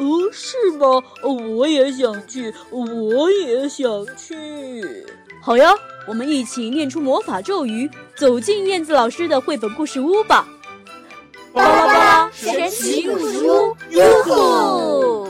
[0.00, 0.86] 哦，是吗？
[1.22, 5.06] 我也想去，我也想去。
[5.42, 5.74] 好呀，
[6.08, 10.48] 我们一起念出魔法咒语，走进燕子老师的绘本故事屋吧。
[11.52, 15.28] 巴拉巴神奇故事屋，哟吼！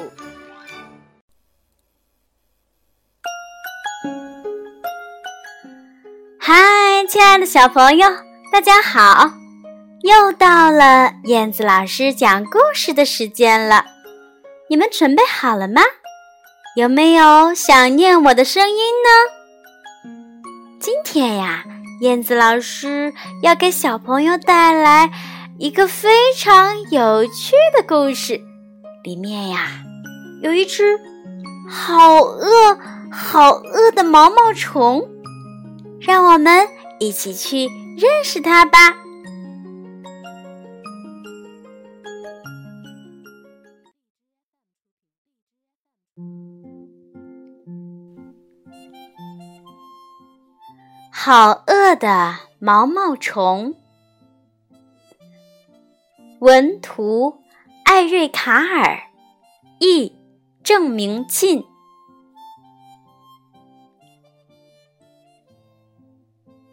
[6.39, 8.09] 嗨，亲爱的小朋友，
[8.53, 9.33] 大家好！
[10.03, 13.85] 又到了燕子老师讲故事的时间了，
[14.71, 15.83] 你们准备好了吗？
[16.77, 19.11] 有没有想念我的声音呢？
[20.79, 21.65] 今天呀，
[22.03, 23.13] 燕子老师
[23.43, 25.11] 要给小朋友带来。
[25.59, 28.41] 一个非常有趣的故事，
[29.03, 29.67] 里面呀
[30.41, 31.01] 有一只
[31.69, 32.79] 好饿、
[33.11, 35.03] 好饿的毛毛虫，
[36.01, 36.69] 让我们
[37.01, 37.67] 一起去
[37.99, 39.00] 认识它吧。
[51.23, 53.75] 好饿的毛毛虫。
[56.39, 57.43] 文图：
[57.85, 59.03] 艾瑞卡尔，
[59.81, 60.17] 译：
[60.65, 61.67] 郑明进。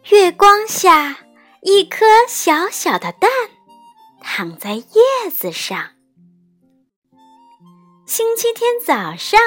[0.08, 1.18] 月光下，
[1.60, 3.30] 一颗小小的蛋
[4.22, 5.90] 躺在叶子上。
[8.06, 9.38] 星期天早上，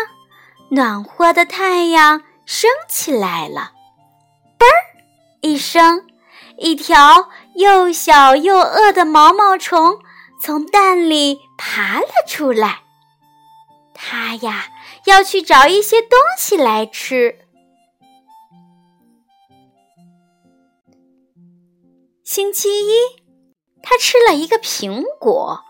[0.70, 3.74] 暖和的太阳升起来了，
[5.62, 6.06] 声，
[6.58, 10.00] 一条又小又饿的毛毛虫。
[10.44, 12.82] 从蛋里爬了出来，
[13.94, 14.66] 它呀
[15.06, 17.38] 要去找一些东西来吃。
[22.24, 22.92] 星期一，
[23.84, 25.64] 它吃了一个苹果，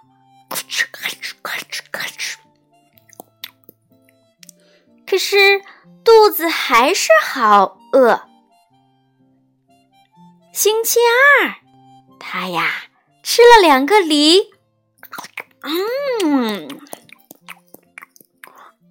[0.50, 2.36] 咔哧咔哧咔哧咔哧，
[5.06, 5.62] 可是
[6.06, 8.31] 肚子还是好饿。
[10.64, 11.56] 星期二，
[12.20, 12.72] 它呀
[13.24, 14.52] 吃了两个梨。
[15.64, 16.68] 嗯，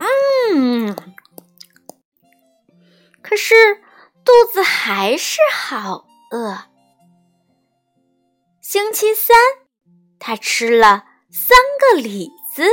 [0.01, 1.15] 嗯，
[3.23, 3.55] 可是
[4.25, 6.65] 肚子还是好饿。
[8.61, 9.37] 星期三，
[10.19, 12.65] 他吃了三个李子。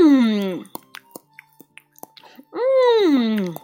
[0.00, 0.64] 嗯，
[2.52, 3.54] 嗯，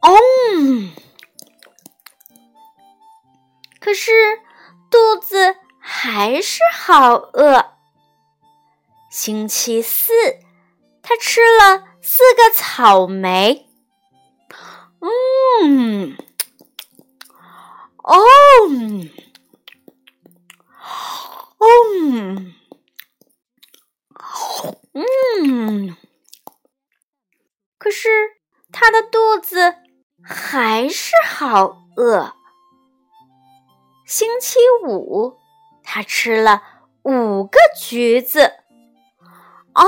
[0.00, 0.16] 哦，
[3.86, 4.10] 可是
[4.90, 5.54] 肚子。
[5.88, 7.64] 还是好饿。
[9.08, 10.12] 星期四，
[11.00, 13.68] 他吃了四个草莓。
[14.98, 16.16] 嗯，
[18.02, 18.18] 哦，
[21.58, 21.68] 哦，
[24.92, 25.96] 嗯，
[27.78, 28.08] 可是
[28.72, 29.76] 他的肚子
[30.24, 32.35] 还是好饿。
[34.06, 35.38] 星期五。
[35.88, 36.62] 他吃了
[37.04, 38.52] 五个橘子，
[39.72, 39.84] 哦，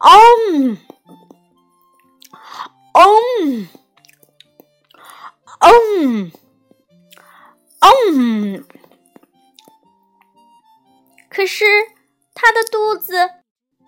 [0.00, 0.10] 哦，
[2.92, 3.00] 哦，
[5.60, 5.70] 哦，
[7.80, 8.64] 哦，
[11.28, 11.64] 可是
[12.34, 13.30] 他的肚子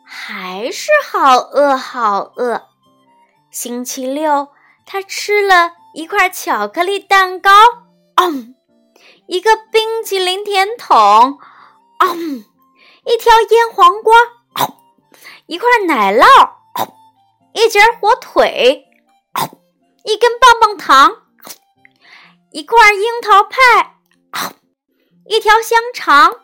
[0.06, 2.68] 还是好饿，好饿。
[3.50, 4.52] 星期六，
[4.86, 7.50] 他吃了一块巧克力蛋糕，
[8.16, 8.54] 嗯。
[9.28, 11.38] 一个冰淇淋甜筒，
[12.00, 12.44] 嗯，
[13.06, 14.14] 一条腌黄瓜，
[15.46, 16.26] 一块奶酪，
[17.54, 18.84] 一截火腿，
[20.04, 21.22] 一根棒棒糖，
[22.50, 23.96] 一块樱桃派，
[25.26, 26.40] 一条香肠，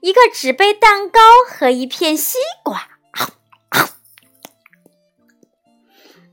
[0.00, 2.88] 一个纸杯蛋糕和一片西瓜。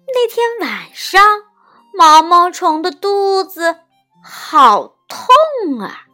[0.08, 1.22] 那天晚上，
[1.94, 3.82] 毛毛虫的肚子
[4.24, 4.96] 好。
[5.12, 6.06] 痛啊！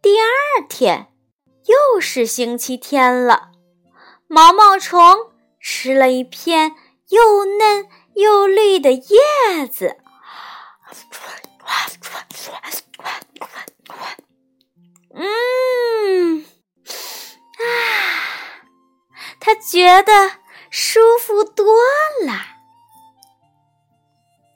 [0.00, 0.26] 第二
[0.68, 1.12] 天
[1.64, 3.50] 又是星期天了，
[4.28, 6.76] 毛毛虫吃了一片
[7.08, 9.96] 又嫩又绿的叶子。
[15.12, 16.44] 嗯，
[17.58, 17.66] 啊，
[19.40, 20.30] 它觉得
[20.70, 21.74] 舒服多
[22.24, 22.49] 了。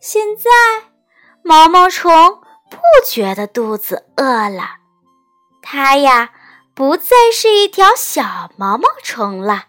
[0.07, 0.51] 现在，
[1.43, 2.13] 毛毛虫
[2.69, 4.77] 不觉得肚子饿了，
[5.63, 6.35] 它呀，
[6.75, 9.69] 不再是一条小毛毛虫了。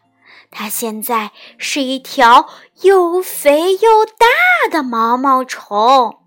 [0.52, 2.50] 它现在是一条
[2.82, 4.28] 又肥又大
[4.70, 6.26] 的毛毛虫。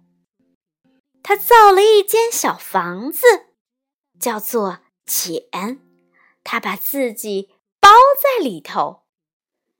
[1.23, 3.27] 它造了一间小房子，
[4.19, 5.81] 叫做茧。
[6.43, 7.91] 它把自己包
[8.23, 9.03] 在里头。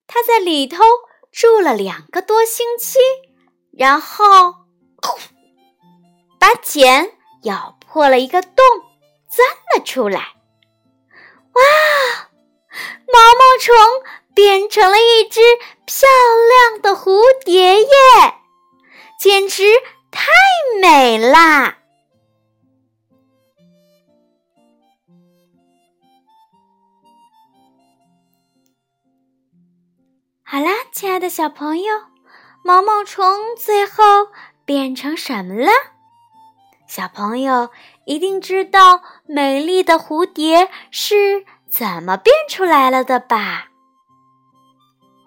[0.07, 0.85] 它在里头
[1.33, 2.99] 住了两个多星期，
[3.79, 4.25] 然后
[6.41, 7.13] 把茧
[7.45, 8.65] 咬破了一个洞，
[9.29, 10.19] 钻了出来。
[11.53, 11.63] 哇！
[13.07, 13.75] 毛毛虫
[14.35, 15.41] 变成了一只
[15.87, 16.09] 漂
[16.73, 17.87] 亮的蝴蝶耶，
[19.21, 19.65] 简直
[20.11, 20.27] 太
[20.83, 21.79] 美啦！
[30.43, 31.95] 好啦，亲爱的小朋友，
[32.69, 34.29] 毛毛虫最后
[34.67, 35.71] 变成什么了？
[36.87, 37.71] 小朋友
[38.05, 41.47] 一定知道美丽的蝴蝶是。
[41.71, 43.69] 怎么变出来了的吧？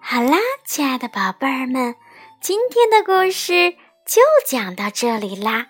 [0.00, 1.94] 好啦，亲爱的宝贝儿们，
[2.40, 5.68] 今天的故事就讲到这里啦，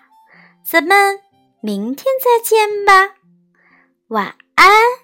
[0.63, 1.21] 咱们
[1.61, 3.15] 明天再见吧，
[4.07, 5.02] 晚安。